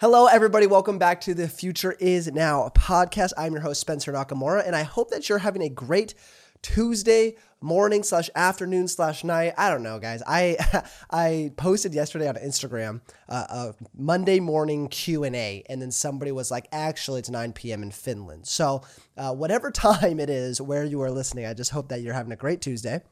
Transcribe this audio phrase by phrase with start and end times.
[0.00, 0.68] Hello, everybody.
[0.68, 3.32] Welcome back to the Future Is Now podcast.
[3.36, 6.14] I'm your host, Spencer Nakamura, and I hope that you're having a great
[6.62, 9.54] Tuesday morning slash afternoon slash night.
[9.58, 10.22] I don't know, guys.
[10.24, 10.56] I
[11.10, 16.30] I posted yesterday on Instagram uh, a Monday morning Q and A, and then somebody
[16.30, 17.82] was like, "Actually, it's 9 p.m.
[17.82, 18.82] in Finland." So,
[19.16, 22.30] uh, whatever time it is where you are listening, I just hope that you're having
[22.30, 23.02] a great Tuesday.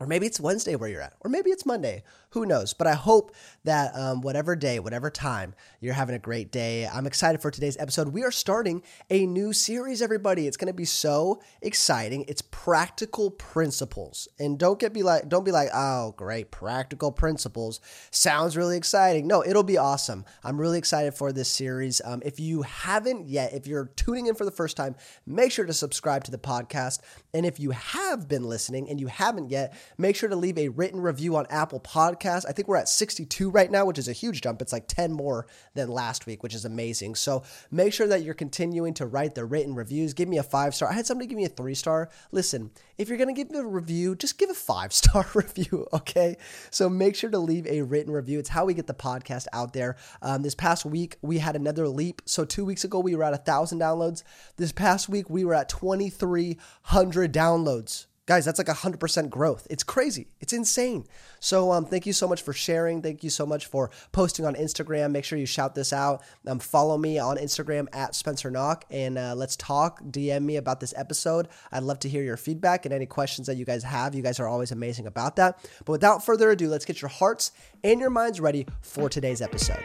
[0.00, 2.02] Or maybe it's Wednesday where you're at, or maybe it's Monday.
[2.30, 2.74] Who knows?
[2.74, 3.32] But I hope
[3.62, 6.84] that um, whatever day, whatever time, you're having a great day.
[6.86, 8.08] I'm excited for today's episode.
[8.08, 10.48] We are starting a new series, everybody.
[10.48, 12.24] It's going to be so exciting.
[12.26, 17.80] It's practical principles, and don't get be like, don't be like, oh, great, practical principles
[18.10, 19.28] sounds really exciting.
[19.28, 20.24] No, it'll be awesome.
[20.42, 22.02] I'm really excited for this series.
[22.04, 25.66] Um, if you haven't yet, if you're tuning in for the first time, make sure
[25.66, 26.98] to subscribe to the podcast.
[27.32, 30.68] And if you have been listening and you haven't yet, make sure to leave a
[30.68, 32.44] written review on Apple Podcasts.
[32.48, 34.62] I think we're at 62 right now, which is a huge jump.
[34.62, 37.14] It's like 10 more than last week, which is amazing.
[37.14, 40.14] So make sure that you're continuing to write the written reviews.
[40.14, 40.90] Give me a five star.
[40.90, 42.10] I had somebody give me a three star.
[42.32, 45.86] Listen, if you're going to give me a review, just give a five star review,
[45.92, 46.36] okay?
[46.70, 48.38] So make sure to leave a written review.
[48.38, 49.96] It's how we get the podcast out there.
[50.22, 52.22] Um, this past week, we had another leap.
[52.24, 54.22] So two weeks ago, we were at a thousand downloads.
[54.56, 58.06] This past week, we were at 2,300 downloads.
[58.26, 59.66] Guys, that's like 100% growth.
[59.68, 60.28] It's crazy.
[60.40, 61.04] It's insane.
[61.40, 63.02] So, um, thank you so much for sharing.
[63.02, 65.10] Thank you so much for posting on Instagram.
[65.10, 66.22] Make sure you shout this out.
[66.46, 70.02] Um, follow me on Instagram at Spencer Nak and uh, let's talk.
[70.04, 71.48] DM me about this episode.
[71.70, 74.14] I'd love to hear your feedback and any questions that you guys have.
[74.14, 75.58] You guys are always amazing about that.
[75.84, 79.84] But without further ado, let's get your hearts and your minds ready for today's episode.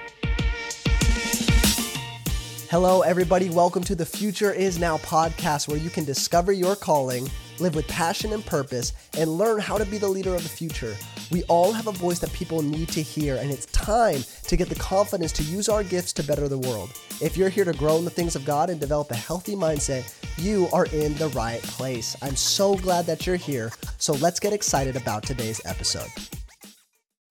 [2.70, 3.50] Hello, everybody.
[3.50, 7.28] Welcome to the Future Is Now podcast, where you can discover your calling,
[7.60, 10.96] live with passion and purpose, and learn how to be the leader of the future.
[11.32, 14.70] We all have a voice that people need to hear, and it's time to get
[14.70, 16.92] the confidence to use our gifts to better the world.
[17.20, 20.14] If you're here to grow in the things of God and develop a healthy mindset,
[20.38, 22.16] you are in the right place.
[22.22, 23.72] I'm so glad that you're here.
[23.98, 26.10] So let's get excited about today's episode.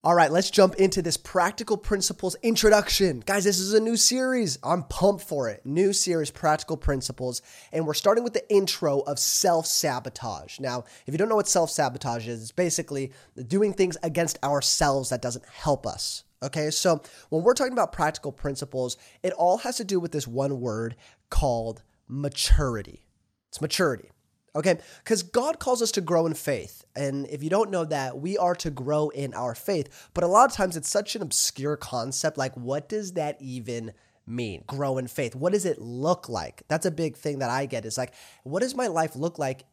[0.05, 3.21] All right, let's jump into this practical principles introduction.
[3.27, 4.57] Guys, this is a new series.
[4.63, 5.67] I'm pumped for it.
[5.67, 7.43] New series, Practical Principles.
[7.73, 10.61] And we're starting with the intro of self sabotage.
[10.61, 13.13] Now, if you don't know what self sabotage is, it's basically
[13.49, 16.23] doing things against ourselves that doesn't help us.
[16.45, 20.29] Okay, so when we're talking about practical principles, it all has to do with this
[20.29, 20.95] one word
[21.29, 23.05] called maturity.
[23.49, 24.11] It's maturity.
[24.59, 26.85] Okay, because God calls us to grow in faith.
[26.97, 30.11] And if you don't know that, we are to grow in our faith.
[30.15, 32.37] But a lot of times it's such an obscure concept.
[32.37, 33.93] Like, what does that even
[34.27, 34.65] mean?
[34.67, 35.37] Grow in faith.
[35.37, 36.65] What does it look like?
[36.67, 39.65] That's a big thing that I get is like, what does my life look like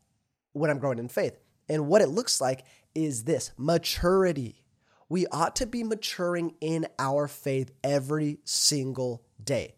[0.53, 1.35] when I'm growing in faith?
[1.67, 2.63] And what it looks like
[2.93, 4.65] is this maturity.
[5.09, 9.77] We ought to be maturing in our faith every single day.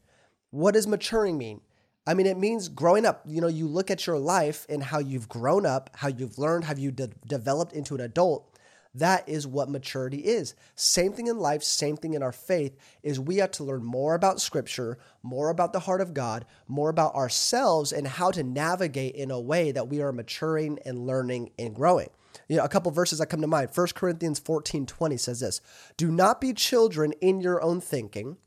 [0.50, 1.62] What does maturing mean?
[2.08, 3.22] I mean, it means growing up.
[3.26, 6.64] You know, you look at your life and how you've grown up, how you've learned,
[6.64, 8.58] how you de- developed into an adult.
[8.96, 10.56] That is what maturity is.
[10.76, 14.16] Same thing in life, same thing in our faith is we have to learn more
[14.16, 19.14] about scripture, more about the heart of God, more about ourselves and how to navigate
[19.14, 22.10] in a way that we are maturing and learning and growing.
[22.48, 23.70] You know, a couple verses that come to mind.
[23.76, 25.62] 1 Corinthians 14, 20 says this
[25.98, 28.38] Do not be children in your own thinking.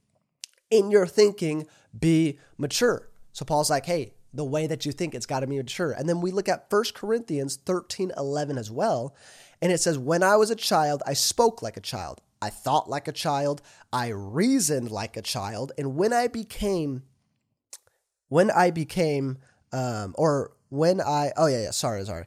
[0.71, 1.67] In your thinking,
[1.99, 3.10] be mature.
[3.33, 5.93] So Paul's like, hey, the way that you think it's got to be mature.
[5.93, 9.15] And then we look at 1 Corinthians 13 11 as well.
[9.61, 12.21] And it says, When I was a child, I spoke like a child.
[12.43, 13.61] I thought like a child.
[13.93, 15.73] I reasoned like a child.
[15.77, 17.03] And when I became,
[18.29, 19.39] when I became,
[19.73, 22.27] um, or when I, oh yeah, yeah, sorry, sorry.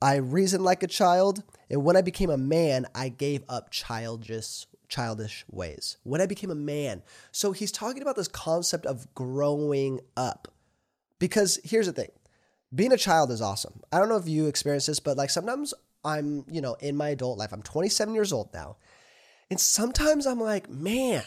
[0.00, 1.42] I reasoned like a child.
[1.70, 5.96] And when I became a man, I gave up childish childish ways.
[6.02, 7.02] When I became a man.
[7.32, 10.48] So he's talking about this concept of growing up.
[11.18, 12.10] Because here's the thing
[12.74, 13.80] being a child is awesome.
[13.92, 15.72] I don't know if you experience this, but like sometimes
[16.04, 18.76] I'm, you know, in my adult life, I'm 27 years old now.
[19.50, 21.24] And sometimes I'm like, man,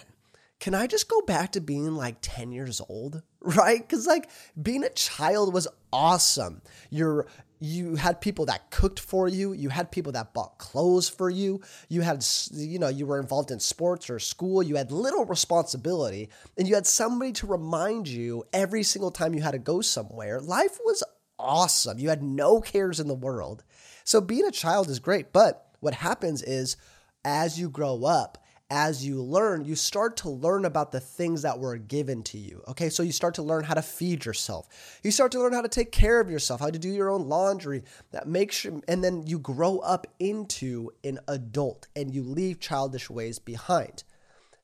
[0.59, 3.23] can I just go back to being like 10 years old?
[3.45, 3.81] Right?
[3.81, 4.29] Because like
[4.61, 6.61] being a child was awesome.
[6.89, 7.27] You're
[7.63, 11.61] you had people that cooked for you you had people that bought clothes for you
[11.87, 16.29] you had you know you were involved in sports or school you had little responsibility
[16.57, 20.41] and you had somebody to remind you every single time you had to go somewhere
[20.41, 21.03] life was
[21.39, 21.99] awesome.
[21.99, 23.63] You had no cares in the world.
[24.03, 26.75] So being a child is great but what happens is
[27.23, 28.42] as you grow up
[28.73, 32.63] as you learn, you start to learn about the things that were given to you.
[32.69, 34.99] Okay, so you start to learn how to feed yourself.
[35.03, 37.29] You start to learn how to take care of yourself, how to do your own
[37.29, 37.83] laundry.
[38.11, 43.11] That makes sure, and then you grow up into an adult and you leave childish
[43.11, 44.03] ways behind.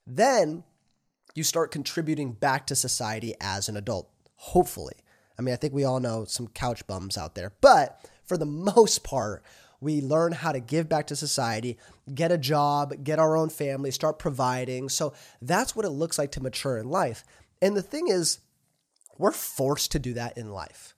[0.08, 0.64] Then
[1.36, 4.10] you start contributing back to society as an adult.
[4.38, 4.96] Hopefully.
[5.38, 8.46] I mean, I think we all know some couch bums out there, but for the
[8.48, 9.44] most part,
[9.82, 11.78] we learn how to give back to society,
[12.14, 14.90] get a job, get our own family, start providing.
[14.90, 17.24] So that's what it looks like to mature in life.
[17.62, 18.40] And the thing is,
[19.18, 20.96] we're forced to do that in life.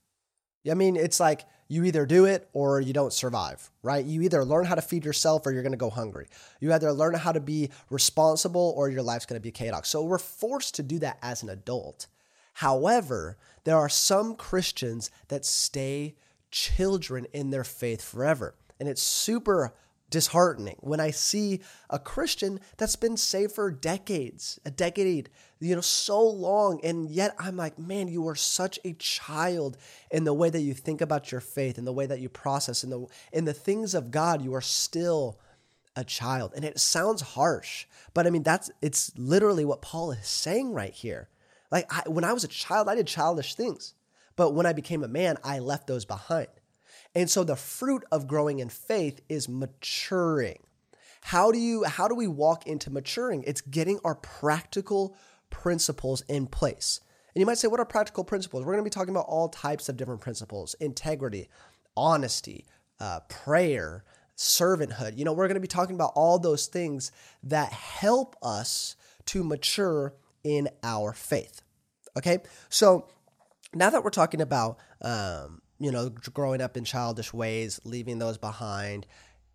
[0.70, 4.06] I mean, it's like you either do it or you don't survive, right?
[4.06, 6.28] You either learn how to feed yourself or you're going to go hungry.
[6.60, 9.86] You either learn how to be responsible or your life's going to be chaotic.
[9.86, 12.08] So we're forced to do that as an adult.
[12.56, 16.16] However, there are some Christians that stay
[16.52, 18.54] children in their faith forever.
[18.82, 19.76] And it's super
[20.10, 25.30] disheartening when I see a Christian that's been saved for decades, a decade,
[25.60, 26.82] you know, so long.
[26.84, 29.78] And yet I'm like, man, you are such a child
[30.10, 32.84] in the way that you think about your faith, in the way that you process,
[32.84, 35.40] in the in the things of God, you are still
[35.96, 36.54] a child.
[36.56, 37.86] And it sounds harsh,
[38.16, 41.30] but I mean that's it's literally what Paul is saying right here.
[41.72, 43.94] Like I, when I was a child, I did childish things.
[44.36, 46.48] But when I became a man, I left those behind.
[47.14, 50.60] And so the fruit of growing in faith is maturing.
[51.22, 53.44] How do you how do we walk into maturing?
[53.46, 55.16] It's getting our practical
[55.50, 57.02] principles in place.
[57.36, 58.66] And you might say, what are practical principles?
[58.66, 61.50] We're going to be talking about all types of different principles integrity,
[61.96, 62.66] honesty,
[63.00, 64.04] uh, prayer,
[64.36, 65.18] servanthood.
[65.18, 67.12] You know, we're going to be talking about all those things
[67.44, 71.62] that help us to mature in our faith.
[72.18, 72.40] Okay.
[72.70, 73.08] So
[73.74, 78.38] now that we're talking about um, you know, growing up in childish ways, leaving those
[78.38, 79.08] behind.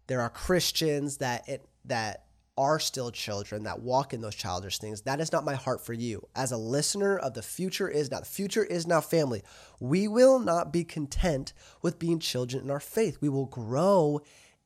[0.08, 2.24] There are Christians that it, that
[2.58, 5.02] are still children that walk in those childish things.
[5.02, 6.26] That is not my heart for you.
[6.34, 9.42] As a listener of the future is now, the future is now family.
[9.78, 13.18] We will not be content with being children in our faith.
[13.20, 14.20] We will grow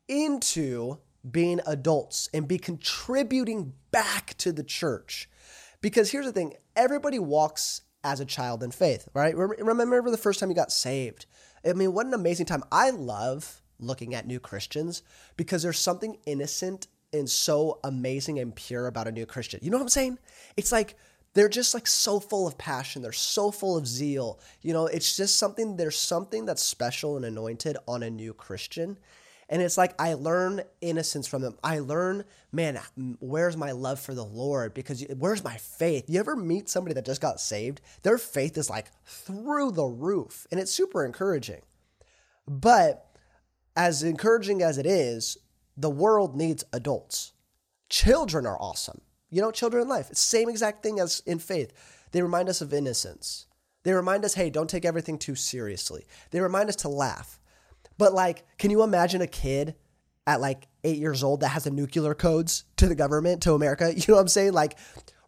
[0.08, 0.98] into
[1.28, 5.28] being adults and be contributing back to the church.
[5.82, 9.36] Because here's the thing everybody walks as a child in faith, right?
[9.36, 11.26] Remember the first time you got saved.
[11.64, 12.64] I mean, what an amazing time.
[12.72, 15.02] I love looking at new Christians
[15.36, 19.60] because there's something innocent and so amazing and pure about a new Christian.
[19.62, 20.18] You know what I'm saying?
[20.56, 20.96] It's like
[21.34, 23.02] they're just like so full of passion.
[23.02, 24.40] They're so full of zeal.
[24.62, 28.98] You know, it's just something, there's something that's special and anointed on a new Christian.
[29.50, 31.58] And it's like I learn innocence from them.
[31.62, 32.79] I learn, man,
[33.19, 34.75] where's my love for the Lord?
[34.75, 36.05] Because where's my faith?
[36.08, 37.81] You ever meet somebody that just got saved?
[38.02, 41.62] Their faith is like through the roof, and it's super encouraging.
[42.47, 43.11] But
[43.75, 45.37] as encouraging as it is,
[45.76, 47.32] the world needs adults.
[47.88, 49.00] Children are awesome.
[49.31, 51.73] You know, children in life, same exact thing as in faith.
[52.12, 53.47] They remind us of innocence.
[53.82, 56.06] They remind us, hey, don't take everything too seriously.
[56.31, 57.39] They remind us to laugh.
[58.00, 59.75] But like, can you imagine a kid
[60.26, 63.93] at like eight years old that has the nuclear codes to the government, to America?
[63.94, 64.55] You know what I'm saying?
[64.55, 64.79] Like,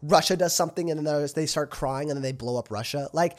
[0.01, 3.11] Russia does something and then they start crying and then they blow up Russia.
[3.13, 3.37] Like,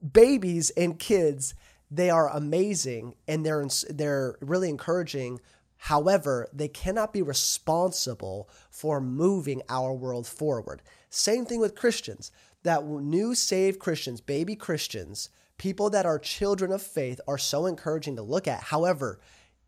[0.00, 1.54] babies and kids,
[1.90, 5.38] they are amazing and they're they're really encouraging.
[5.76, 10.80] However, they cannot be responsible for moving our world forward.
[11.10, 12.32] Same thing with Christians.
[12.62, 18.16] That new saved Christians, baby Christians, people that are children of faith are so encouraging
[18.16, 18.62] to look at.
[18.62, 19.20] However,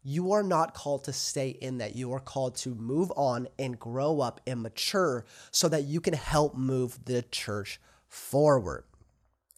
[0.02, 1.96] you are not called to stay in that.
[1.96, 6.14] You are called to move on and grow up and mature so that you can
[6.14, 8.84] help move the church forward.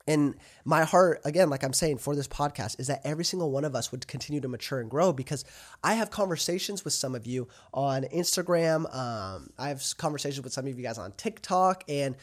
[0.07, 3.67] And my heart, again, like I'm saying for this podcast, is that every single one
[3.67, 5.45] of us would continue to mature and grow because
[5.85, 8.85] I have conversations with some of you on Instagram.
[8.95, 11.85] Um, I have conversations with some of you guys on TikTok.
[11.91, 12.17] And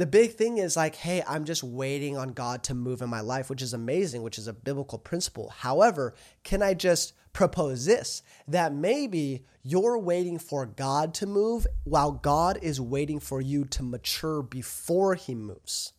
[0.00, 3.20] the big thing is like, hey, I'm just waiting on God to move in my
[3.20, 5.50] life, which is amazing, which is a biblical principle.
[5.50, 12.12] However, can I just propose this that maybe you're waiting for God to move while
[12.12, 15.92] God is waiting for you to mature before he moves?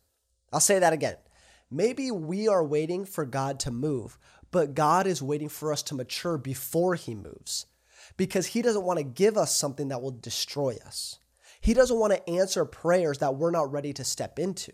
[0.52, 1.16] I'll say that again.
[1.70, 4.18] Maybe we are waiting for God to move,
[4.50, 7.66] but God is waiting for us to mature before he moves
[8.16, 11.18] because he doesn't want to give us something that will destroy us.
[11.62, 14.72] He doesn't want to answer prayers that we're not ready to step into.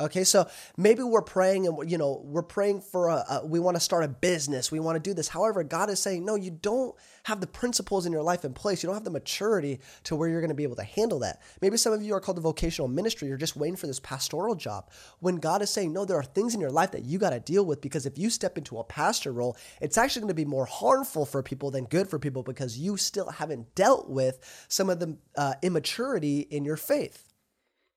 [0.00, 3.76] Okay, so maybe we're praying and you know we're praying for a, a we want
[3.76, 5.28] to start a business, we want to do this.
[5.28, 6.94] However, God is saying no, you don't
[7.24, 8.82] have the principles in your life in place.
[8.82, 11.42] You don't have the maturity to where you're going to be able to handle that.
[11.60, 13.28] Maybe some of you are called to vocational ministry.
[13.28, 14.90] You're just waiting for this pastoral job.
[15.20, 17.40] When God is saying no, there are things in your life that you got to
[17.40, 20.46] deal with because if you step into a pastor role, it's actually going to be
[20.46, 24.88] more harmful for people than good for people because you still haven't dealt with some
[24.88, 27.31] of the uh, immaturity in your faith.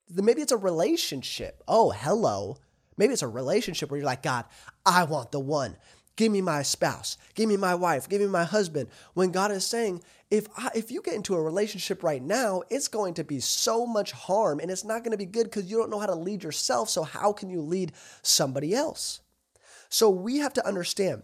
[0.10, 1.64] Maybe it's a relationship.
[1.68, 2.58] Oh, hello.
[2.98, 4.46] Maybe it's a relationship where you're like, God,
[4.86, 5.76] I want the one.
[6.16, 7.18] Give me my spouse.
[7.34, 8.08] Give me my wife.
[8.08, 8.90] Give me my husband.
[9.14, 12.88] When God is saying, if I, if you get into a relationship right now, it's
[12.88, 15.78] going to be so much harm and it's not going to be good because you
[15.78, 16.90] don't know how to lead yourself.
[16.90, 19.20] So how can you lead somebody else?
[19.90, 21.24] So we have to understand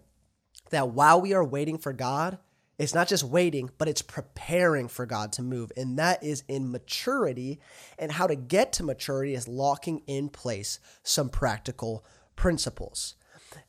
[0.72, 2.38] that while we are waiting for God,
[2.82, 5.72] it's not just waiting, but it's preparing for God to move.
[5.78, 7.60] And that is in maturity.
[8.00, 12.04] And how to get to maturity is locking in place some practical
[12.36, 13.14] principles.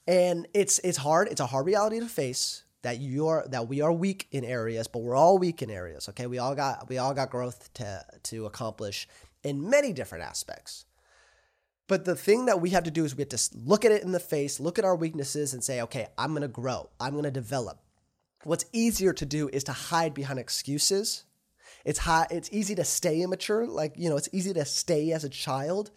[0.06, 3.92] And it's it's hard, it's a hard reality to face that you're that we are
[3.92, 6.08] weak in areas, but we're all weak in areas.
[6.08, 6.26] Okay.
[6.26, 9.06] We all got we all got growth to to accomplish
[9.44, 10.86] in many different aspects.
[11.86, 14.02] But the thing that we have to do is we have to look at it
[14.04, 16.88] in the face, look at our weaknesses, and say, okay, I'm going to grow.
[16.98, 17.81] I'm going to develop.
[18.44, 21.24] What's easier to do is to hide behind excuses.
[21.84, 25.24] It's high, it's easy to stay immature, like you know, it's easy to stay as
[25.24, 25.90] a child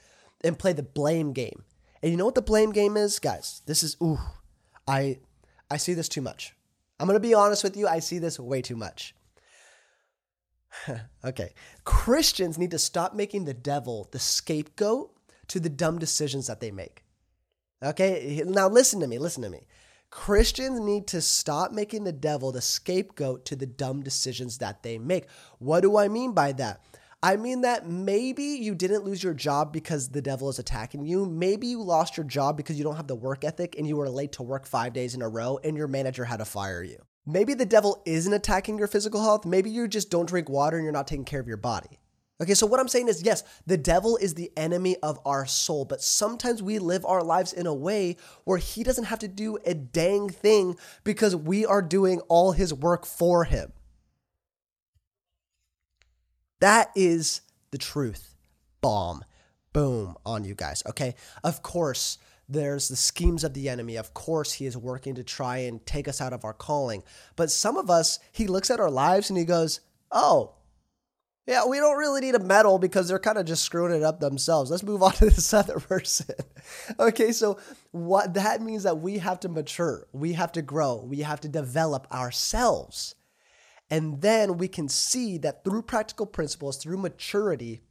[0.44, 1.64] and play the blame game.
[2.02, 3.62] And you know what the blame game is, guys?
[3.66, 4.20] This is ooh,
[4.88, 5.20] I
[5.70, 6.54] I see this too much.
[7.00, 9.16] I'm gonna be honest with you, I see this way too much.
[11.26, 15.12] okay, Christians need to stop making the devil the scapegoat
[15.48, 17.04] to the dumb decisions that they make.
[17.84, 19.68] Okay, now listen to me, listen to me.
[20.16, 24.98] Christians need to stop making the devil the scapegoat to the dumb decisions that they
[24.98, 25.26] make.
[25.60, 26.82] What do I mean by that?
[27.22, 31.26] I mean that maybe you didn't lose your job because the devil is attacking you.
[31.26, 34.10] Maybe you lost your job because you don't have the work ethic and you were
[34.10, 37.04] late to work five days in a row and your manager had to fire you.
[37.26, 39.46] Maybe the devil isn't attacking your physical health.
[39.46, 42.00] Maybe you just don't drink water and you're not taking care of your body.
[42.42, 45.86] Okay, so what I'm saying is yes, the devil is the enemy of our soul,
[45.86, 49.58] but sometimes we live our lives in a way where he doesn't have to do
[49.66, 50.76] a dang thing
[51.06, 53.72] because we are doing all his work for him.
[56.60, 58.36] That is the truth.
[58.82, 59.24] Bomb.
[59.72, 60.84] Boom on you guys.
[60.88, 62.18] Okay, of course.
[62.48, 63.96] There's the schemes of the enemy.
[63.96, 67.02] Of course, he is working to try and take us out of our calling.
[67.36, 69.80] But some of us, he looks at our lives and he goes,
[70.12, 70.54] Oh,
[71.48, 74.20] yeah, we don't really need a medal because they're kind of just screwing it up
[74.20, 74.72] themselves.
[74.72, 76.36] Let's move on to this other person.
[77.00, 77.60] okay, so
[77.92, 81.50] what that means that we have to mature, we have to grow, we have to
[81.50, 83.16] develop ourselves.
[83.90, 87.84] And then we can see that through practical principles, through maturity,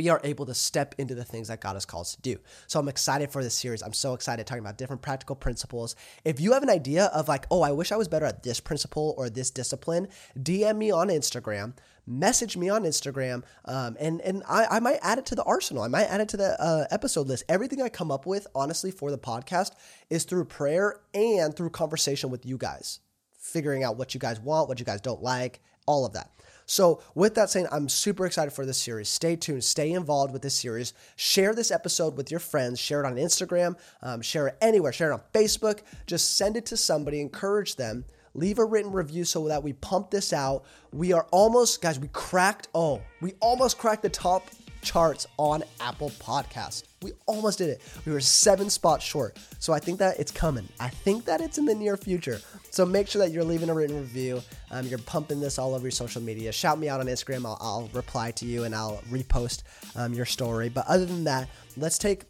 [0.00, 2.38] we are able to step into the things that God has called us to do.
[2.68, 3.82] So I'm excited for this series.
[3.82, 5.94] I'm so excited talking about different practical principles.
[6.24, 8.60] If you have an idea of like, oh, I wish I was better at this
[8.60, 11.74] principle or this discipline, DM me on Instagram,
[12.06, 15.82] message me on Instagram, um, and and I, I might add it to the arsenal.
[15.82, 17.44] I might add it to the uh, episode list.
[17.50, 19.72] Everything I come up with, honestly, for the podcast
[20.08, 23.00] is through prayer and through conversation with you guys,
[23.38, 26.30] figuring out what you guys want, what you guys don't like, all of that.
[26.70, 29.08] So, with that saying, I'm super excited for this series.
[29.08, 30.94] Stay tuned, stay involved with this series.
[31.16, 35.10] Share this episode with your friends, share it on Instagram, um, share it anywhere, share
[35.10, 35.80] it on Facebook.
[36.06, 38.04] Just send it to somebody, encourage them.
[38.34, 40.64] Leave a written review so that we pump this out.
[40.92, 44.48] We are almost, guys, we cracked, oh, we almost cracked the top
[44.82, 46.84] charts on Apple Podcast.
[47.02, 47.80] We almost did it.
[48.04, 49.38] We were seven spots short.
[49.58, 50.68] So I think that it's coming.
[50.78, 52.40] I think that it's in the near future.
[52.70, 54.42] So make sure that you're leaving a written review.
[54.70, 56.52] Um, you're pumping this all over your social media.
[56.52, 57.46] Shout me out on Instagram.
[57.46, 59.62] I'll, I'll reply to you and I'll repost
[59.96, 60.68] um, your story.
[60.68, 62.24] But other than that, let's take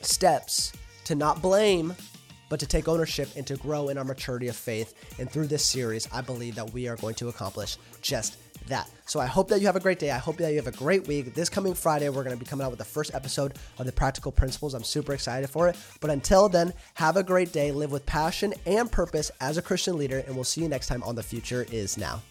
[0.00, 0.72] steps
[1.04, 1.94] to not blame
[2.48, 4.94] but to take ownership and to grow in our maturity of faith.
[5.18, 8.36] And through this series, I believe that we are going to accomplish just
[8.68, 8.90] that.
[9.06, 10.10] So I hope that you have a great day.
[10.10, 11.34] I hope that you have a great week.
[11.34, 13.92] This coming Friday, we're going to be coming out with the first episode of the
[13.92, 14.74] Practical Principles.
[14.74, 15.76] I'm super excited for it.
[16.00, 17.72] But until then, have a great day.
[17.72, 21.02] Live with passion and purpose as a Christian leader, and we'll see you next time
[21.02, 22.22] on The Future Is Now.